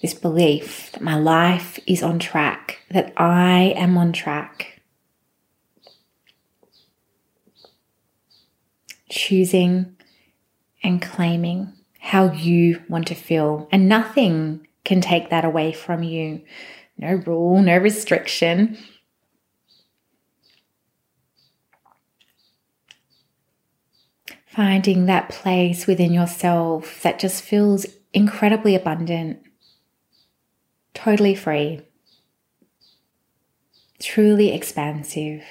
this 0.00 0.14
belief 0.14 0.90
that 0.92 1.02
my 1.02 1.16
life 1.16 1.78
is 1.86 2.02
on 2.02 2.18
track, 2.18 2.80
that 2.90 3.12
I 3.16 3.72
am 3.76 3.96
on 3.96 4.12
track. 4.12 4.80
Choosing 9.08 9.96
and 10.82 11.00
claiming 11.00 11.72
how 12.00 12.32
you 12.32 12.82
want 12.88 13.06
to 13.06 13.14
feel, 13.14 13.68
and 13.70 13.88
nothing 13.88 14.66
can 14.84 15.00
take 15.00 15.30
that 15.30 15.44
away 15.44 15.72
from 15.72 16.02
you. 16.02 16.42
No 16.98 17.14
rule, 17.14 17.62
no 17.62 17.76
restriction. 17.78 18.76
Finding 24.54 25.06
that 25.06 25.30
place 25.30 25.86
within 25.86 26.12
yourself 26.12 27.00
that 27.02 27.18
just 27.18 27.42
feels 27.42 27.86
incredibly 28.12 28.74
abundant, 28.74 29.38
totally 30.92 31.34
free, 31.34 31.80
truly 33.98 34.52
expansive. 34.52 35.42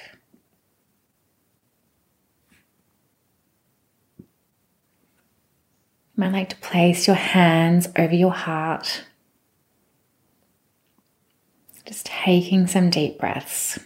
You 4.18 4.24
might 6.14 6.30
like 6.32 6.50
to 6.50 6.56
place 6.56 7.08
your 7.08 7.16
hands 7.16 7.88
over 7.96 8.14
your 8.14 8.30
heart. 8.30 9.02
Just 11.84 12.06
taking 12.06 12.68
some 12.68 12.88
deep 12.88 13.18
breaths. 13.18 13.80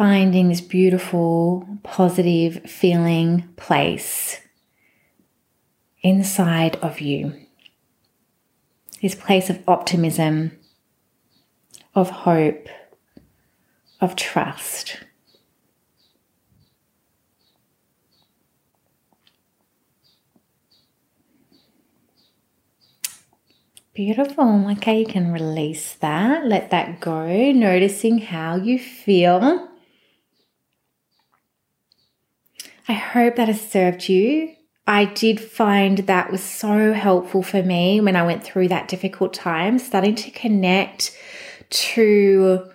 Finding 0.00 0.48
this 0.48 0.62
beautiful, 0.62 1.68
positive 1.82 2.62
feeling 2.64 3.46
place 3.56 4.40
inside 6.00 6.74
of 6.76 7.02
you. 7.02 7.34
This 9.02 9.14
place 9.14 9.50
of 9.50 9.62
optimism, 9.68 10.52
of 11.94 12.08
hope, 12.08 12.66
of 14.00 14.16
trust. 14.16 15.04
Beautiful. 23.92 24.66
Okay, 24.70 25.00
you 25.00 25.06
can 25.06 25.30
release 25.30 25.92
that, 25.96 26.46
let 26.46 26.70
that 26.70 27.00
go, 27.00 27.52
noticing 27.52 28.16
how 28.16 28.56
you 28.56 28.78
feel. 28.78 29.69
I 32.90 32.94
hope 32.94 33.36
that 33.36 33.46
has 33.46 33.60
served 33.60 34.08
you. 34.08 34.52
I 34.84 35.04
did 35.04 35.40
find 35.40 35.98
that 35.98 36.32
was 36.32 36.42
so 36.42 36.92
helpful 36.92 37.40
for 37.40 37.62
me 37.62 38.00
when 38.00 38.16
I 38.16 38.26
went 38.26 38.42
through 38.42 38.66
that 38.66 38.88
difficult 38.88 39.32
time, 39.32 39.78
starting 39.78 40.16
to 40.16 40.30
connect 40.32 41.16
to 41.70 42.68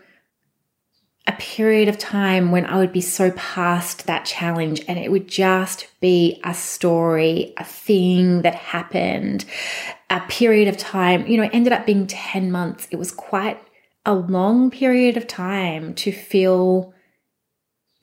a 1.28 1.34
period 1.34 1.90
of 1.90 1.98
time 1.98 2.52
when 2.52 2.66
I 2.66 2.78
would 2.78 2.94
be 2.94 3.02
so 3.02 3.32
past 3.32 4.08
that 4.08 4.24
challenge 4.24 4.82
and 4.88 4.98
it 4.98 5.12
would 5.12 5.28
just 5.28 5.88
be 6.00 6.40
a 6.46 6.54
story, 6.54 7.54
a 7.58 7.66
thing 7.66 8.44
that 8.44 8.56
happened, 8.56 9.44
a 10.10 10.22
period 10.30 10.70
of 10.70 10.78
time. 10.78 11.28
You 11.28 11.36
know, 11.36 11.44
it 11.44 11.54
ended 11.54 11.74
up 11.74 11.86
being 11.86 12.08
10 12.08 12.54
months. 12.54 12.88
It 12.90 13.00
was 13.00 13.12
quite 13.12 13.60
a 14.06 14.16
long 14.16 14.72
period 14.72 15.18
of 15.18 15.28
time 15.28 15.94
to 15.96 16.14
feel 16.14 16.95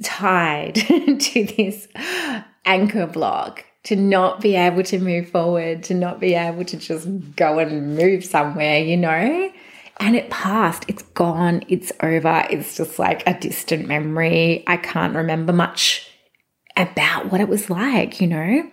tied 0.03 0.75
to 1.21 1.45
this 1.45 1.89
anchor 2.65 3.07
block 3.07 3.65
to 3.85 3.97
not 3.97 4.41
be 4.41 4.55
able 4.55 4.83
to 4.85 4.99
move 4.99 5.29
forward, 5.29 5.83
to 5.85 5.95
not 5.95 6.21
be 6.21 6.35
able 6.35 6.65
to 6.65 6.77
just 6.77 7.09
go 7.35 7.59
and 7.59 7.97
move 7.97 8.25
somewhere, 8.25 8.79
you 8.79 8.97
know? 8.97 9.53
And 9.99 10.17
it 10.17 10.31
passed, 10.31 10.85
it's 10.89 11.03
gone, 11.03 11.63
it's 11.69 11.93
over. 12.01 12.47
It's 12.51 12.77
just 12.77 12.99
like 12.99 13.27
a 13.27 13.39
distant 13.39 13.87
memory. 13.87 14.65
I 14.67 14.77
can't 14.77 15.15
remember 15.15 15.53
much 15.53 16.09
about 16.77 17.31
what 17.31 17.41
it 17.41 17.49
was 17.49 17.71
like, 17.71 18.21
you 18.21 18.27
know? 18.27 18.71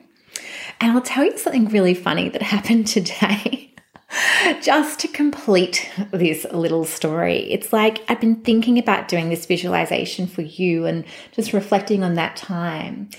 And 0.82 0.92
I'll 0.92 1.02
tell 1.02 1.26
you 1.26 1.38
something 1.38 1.68
really 1.70 1.94
funny 1.94 2.30
that 2.30 2.42
happened 2.56 2.88
today. 2.88 3.69
Just 4.62 5.00
to 5.02 5.08
complete 5.08 5.90
this 6.12 6.46
little 6.52 6.86
story, 6.86 7.52
it's 7.52 7.72
like 7.72 8.04
I've 8.10 8.20
been 8.20 8.42
thinking 8.42 8.80
about 8.80 9.08
doing 9.08 9.30
this 9.30 9.46
visualization 9.46 10.26
for 10.26 10.42
you 10.42 10.86
and 10.86 11.06
just 11.32 11.54
reflecting 11.54 12.04
on 12.04 12.16
that 12.16 12.36
time. 12.36 13.10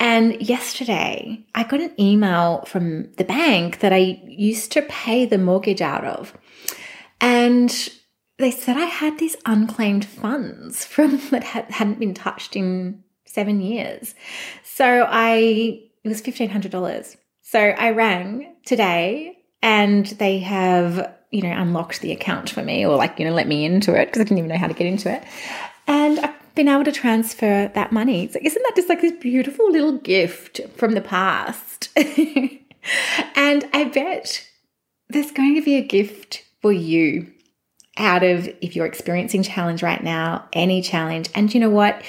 And 0.00 0.40
yesterday, 0.42 1.44
I 1.54 1.62
got 1.62 1.80
an 1.80 1.92
email 2.00 2.64
from 2.66 3.12
the 3.12 3.24
bank 3.24 3.78
that 3.78 3.92
I 3.92 4.20
used 4.26 4.72
to 4.72 4.82
pay 4.82 5.24
the 5.24 5.38
mortgage 5.38 5.80
out 5.80 6.04
of. 6.04 6.36
And 7.20 7.70
they 8.38 8.50
said 8.50 8.76
I 8.76 8.86
had 8.86 9.18
these 9.18 9.36
unclaimed 9.46 10.04
funds 10.04 10.84
from 10.84 11.20
that 11.30 11.44
hadn't 11.44 12.00
been 12.00 12.14
touched 12.14 12.56
in 12.56 13.04
seven 13.24 13.60
years. 13.60 14.16
So 14.64 15.06
I, 15.08 15.80
it 16.02 16.08
was 16.08 16.22
$1,500. 16.22 17.16
So 17.42 17.60
I 17.60 17.90
rang 17.90 18.56
today 18.64 19.39
and 19.62 20.06
they 20.06 20.38
have 20.38 21.14
you 21.30 21.42
know 21.42 21.52
unlocked 21.52 22.00
the 22.00 22.12
account 22.12 22.50
for 22.50 22.62
me 22.62 22.84
or 22.84 22.96
like 22.96 23.18
you 23.18 23.24
know 23.24 23.32
let 23.32 23.46
me 23.46 23.64
into 23.64 23.94
it 23.94 24.06
because 24.06 24.20
I 24.20 24.24
didn't 24.24 24.38
even 24.38 24.50
know 24.50 24.58
how 24.58 24.68
to 24.68 24.74
get 24.74 24.86
into 24.86 25.12
it, 25.12 25.22
and 25.86 26.18
I've 26.20 26.54
been 26.54 26.68
able 26.68 26.84
to 26.84 26.92
transfer 26.92 27.70
that 27.74 27.92
money. 27.92 28.28
So 28.28 28.38
isn't 28.42 28.62
that 28.62 28.76
just 28.76 28.88
like 28.88 29.00
this 29.00 29.12
beautiful 29.12 29.70
little 29.70 29.98
gift 29.98 30.60
from 30.76 30.92
the 30.92 31.00
past? 31.00 31.88
and 31.96 33.64
I 33.72 33.90
bet 33.92 34.46
there's 35.08 35.30
going 35.30 35.54
to 35.56 35.62
be 35.62 35.76
a 35.76 35.82
gift 35.82 36.44
for 36.60 36.72
you 36.72 37.32
out 37.96 38.22
of 38.22 38.48
if 38.60 38.74
you're 38.74 38.86
experiencing 38.86 39.42
challenge 39.42 39.82
right 39.82 40.02
now, 40.02 40.48
any 40.52 40.80
challenge. 40.80 41.28
And 41.34 41.52
you 41.52 41.60
know 41.60 41.70
what? 41.70 42.02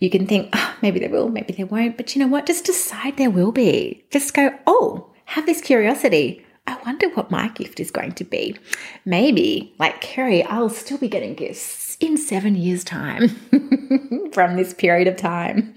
You 0.00 0.10
can 0.10 0.26
think, 0.26 0.50
oh, 0.52 0.76
maybe 0.80 1.00
there 1.00 1.10
will, 1.10 1.28
maybe 1.28 1.52
there 1.52 1.66
won't. 1.66 1.96
But 1.96 2.14
you 2.14 2.22
know 2.22 2.28
what? 2.28 2.46
Just 2.46 2.64
decide 2.64 3.16
there 3.16 3.30
will 3.30 3.52
be. 3.52 4.04
Just 4.10 4.32
go, 4.34 4.56
oh, 4.66 5.10
have 5.26 5.46
this 5.46 5.60
curiosity. 5.60 6.43
I 6.66 6.78
wonder 6.86 7.08
what 7.10 7.30
my 7.30 7.48
gift 7.48 7.78
is 7.78 7.90
going 7.90 8.12
to 8.12 8.24
be. 8.24 8.56
Maybe, 9.04 9.74
like 9.78 10.00
Kerry, 10.00 10.42
I'll 10.44 10.70
still 10.70 10.98
be 10.98 11.08
getting 11.08 11.34
gifts 11.34 11.96
in 12.00 12.16
seven 12.16 12.54
years' 12.54 12.84
time 12.84 13.28
from 14.32 14.56
this 14.56 14.72
period 14.72 15.06
of 15.06 15.16
time. 15.16 15.74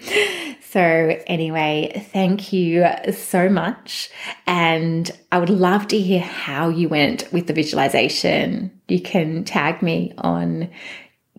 So, 0.70 0.82
anyway, 1.28 2.08
thank 2.12 2.54
you 2.54 2.86
so 3.12 3.50
much. 3.50 4.10
And 4.46 5.12
I 5.32 5.40
would 5.40 5.50
love 5.50 5.88
to 5.90 6.00
hear 6.00 6.22
how 6.22 6.70
you 6.70 6.90
went 6.90 7.32
with 7.32 7.48
the 7.48 7.54
visualization. 7.54 8.72
You 8.88 9.02
can 9.02 9.44
tag 9.44 9.82
me 9.82 10.14
on 10.18 10.70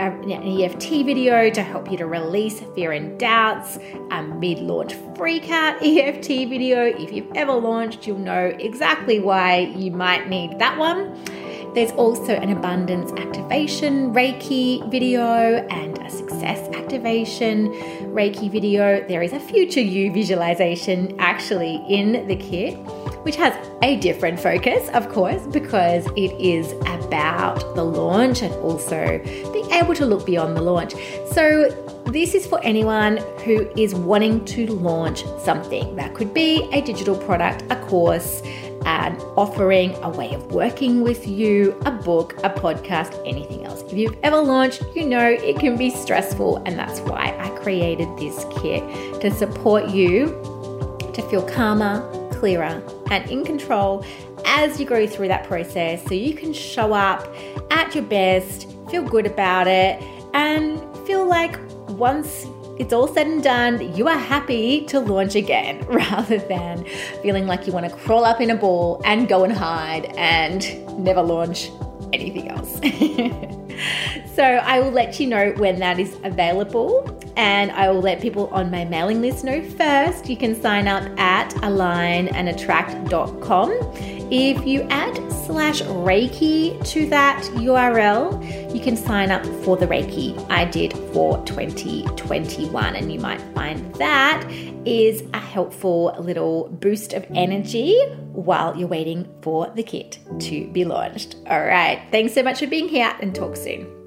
Um, 0.00 0.28
an 0.28 0.60
EFT 0.60 1.06
video 1.06 1.50
to 1.50 1.62
help 1.62 1.88
you 1.88 1.96
to 1.98 2.06
release 2.06 2.60
fear 2.74 2.90
and 2.90 3.16
doubts, 3.16 3.78
a 4.10 4.22
mid 4.24 4.58
launch 4.58 4.94
freak 5.16 5.48
out 5.50 5.80
EFT 5.82 6.26
video. 6.26 6.86
If 6.86 7.12
you've 7.12 7.30
ever 7.36 7.52
launched, 7.52 8.04
you'll 8.04 8.18
know 8.18 8.46
exactly 8.58 9.20
why 9.20 9.58
you 9.76 9.92
might 9.92 10.28
need 10.28 10.58
that 10.58 10.76
one. 10.76 11.16
There's 11.74 11.90
also 11.90 12.34
an 12.34 12.50
abundance 12.50 13.10
activation 13.20 14.14
Reiki 14.14 14.88
video 14.92 15.66
and 15.66 15.98
a 15.98 16.08
success 16.08 16.72
activation 16.72 17.72
Reiki 18.14 18.48
video. 18.48 19.04
There 19.08 19.22
is 19.22 19.32
a 19.32 19.40
future 19.40 19.80
you 19.80 20.12
visualization 20.12 21.16
actually 21.18 21.84
in 21.88 22.28
the 22.28 22.36
kit 22.36 22.78
which 23.24 23.36
has 23.36 23.54
a 23.82 23.96
different 23.96 24.38
focus, 24.38 24.88
of 24.90 25.08
course, 25.08 25.46
because 25.46 26.06
it 26.14 26.30
is 26.38 26.72
about 26.82 27.74
the 27.74 27.82
launch 27.82 28.42
and 28.42 28.54
also 28.56 29.18
being 29.52 29.70
able 29.72 29.94
to 29.94 30.04
look 30.04 30.26
beyond 30.26 30.56
the 30.56 30.60
launch. 30.60 30.94
So, 31.32 31.70
this 32.08 32.34
is 32.34 32.46
for 32.46 32.62
anyone 32.62 33.16
who 33.44 33.68
is 33.76 33.94
wanting 33.94 34.44
to 34.44 34.66
launch 34.66 35.24
something. 35.42 35.96
That 35.96 36.14
could 36.14 36.34
be 36.34 36.68
a 36.70 36.82
digital 36.82 37.16
product, 37.16 37.64
a 37.70 37.76
course, 37.86 38.42
an 38.84 39.16
offering, 39.36 39.94
a 40.02 40.10
way 40.10 40.34
of 40.34 40.52
working 40.52 41.02
with 41.02 41.26
you, 41.26 41.78
a 41.84 41.90
book, 41.90 42.34
a 42.44 42.50
podcast, 42.50 43.20
anything 43.26 43.64
else. 43.64 43.82
If 43.82 43.94
you've 43.94 44.16
ever 44.22 44.40
launched, 44.40 44.82
you 44.94 45.06
know 45.06 45.26
it 45.26 45.58
can 45.58 45.76
be 45.76 45.90
stressful, 45.90 46.62
and 46.66 46.78
that's 46.78 47.00
why 47.00 47.36
I 47.38 47.50
created 47.60 48.08
this 48.18 48.44
kit 48.60 48.82
to 49.20 49.30
support 49.30 49.88
you 49.88 50.26
to 51.12 51.22
feel 51.30 51.42
calmer, 51.42 52.02
clearer, 52.32 52.82
and 53.10 53.30
in 53.30 53.44
control 53.44 54.04
as 54.44 54.78
you 54.78 54.86
go 54.86 55.06
through 55.06 55.28
that 55.28 55.44
process 55.44 56.04
so 56.04 56.14
you 56.14 56.34
can 56.34 56.52
show 56.52 56.92
up 56.92 57.26
at 57.70 57.94
your 57.94 58.04
best, 58.04 58.68
feel 58.90 59.02
good 59.02 59.26
about 59.26 59.66
it, 59.66 60.02
and 60.34 60.80
feel 61.06 61.26
like 61.26 61.58
once 61.88 62.46
it's 62.78 62.92
all 62.92 63.06
said 63.06 63.26
and 63.26 63.42
done, 63.42 63.94
you 63.94 64.08
are 64.08 64.18
happy 64.18 64.84
to 64.86 65.00
launch 65.00 65.36
again 65.36 65.84
rather 65.86 66.38
than 66.38 66.84
feeling 67.22 67.46
like 67.46 67.66
you 67.66 67.72
want 67.72 67.88
to 67.88 67.96
crawl 67.96 68.24
up 68.24 68.40
in 68.40 68.50
a 68.50 68.56
ball 68.56 69.00
and 69.04 69.28
go 69.28 69.44
and 69.44 69.52
hide 69.52 70.06
and 70.16 70.84
never 70.98 71.22
launch 71.22 71.70
anything 72.12 72.48
else. 72.48 72.74
so 74.34 74.42
I 74.42 74.80
will 74.80 74.90
let 74.90 75.20
you 75.20 75.28
know 75.28 75.52
when 75.56 75.78
that 75.80 76.00
is 76.00 76.16
available 76.24 77.20
and 77.36 77.70
I 77.72 77.90
will 77.90 78.00
let 78.00 78.20
people 78.20 78.46
on 78.48 78.70
my 78.70 78.84
mailing 78.84 79.20
list 79.20 79.44
know 79.44 79.60
first. 79.62 80.28
You 80.28 80.36
can 80.36 80.60
sign 80.60 80.88
up 80.88 81.04
at 81.18 81.50
alignandattract.com. 81.56 84.13
If 84.36 84.66
you 84.66 84.82
add 84.90 85.14
slash 85.46 85.80
Reiki 85.82 86.84
to 86.88 87.06
that 87.08 87.40
URL, 87.54 88.74
you 88.74 88.80
can 88.80 88.96
sign 88.96 89.30
up 89.30 89.46
for 89.62 89.76
the 89.76 89.86
Reiki 89.86 90.44
I 90.50 90.64
did 90.64 90.92
for 91.12 91.40
2021, 91.44 92.96
and 92.96 93.12
you 93.12 93.20
might 93.20 93.40
find 93.54 93.94
that 93.94 94.44
is 94.84 95.22
a 95.34 95.38
helpful 95.38 96.16
little 96.18 96.68
boost 96.68 97.12
of 97.12 97.24
energy 97.32 97.96
while 98.32 98.76
you're 98.76 98.88
waiting 98.88 99.32
for 99.40 99.70
the 99.76 99.84
kit 99.84 100.18
to 100.40 100.66
be 100.72 100.84
launched. 100.84 101.36
All 101.46 101.64
right, 101.64 102.04
thanks 102.10 102.34
so 102.34 102.42
much 102.42 102.58
for 102.58 102.66
being 102.66 102.88
here 102.88 103.14
and 103.20 103.32
talk 103.36 103.54
soon. 103.54 104.03